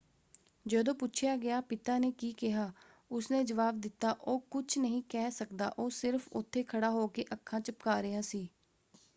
ਜਦੋਂ 0.65 0.93
ਪੁੱਛਿਆ 0.95 1.35
ਗਿਆ 1.37 1.59
ਪਿਤਾ 1.63 1.97
ਨੇ 1.97 2.09
ਕੀ 2.13 2.31
ਕਿਹਾ 2.33 2.71
ਉਸਨੇ 3.11 3.43
ਜਵਾਬ 3.43 3.79
ਦਿੱਤਾ 3.81 4.11
ਉਹ 4.21 4.39
ਕੁਝ 4.49 4.65
ਨਹੀਂ 4.77 5.01
ਕਹਿ 5.09 5.31
ਸਕਦਾ- 5.31 5.67
ਉਹ 5.77 5.89
ਸਿਰਫ਼ 5.91 6.27
ਉੱਥੇ 6.33 6.63
ਖੜ੍ਹਾ 6.63 6.89
ਹੋ 6.89 7.07
ਕੇ 7.09 7.25
ਅੱਖਾਂ 7.33 7.59
ਝੱਪਕਾਂ 7.61 8.01
ਰਿਹਾ 8.01 8.21
ਸੀ। 8.23 8.47